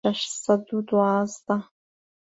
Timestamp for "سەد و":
0.43-0.79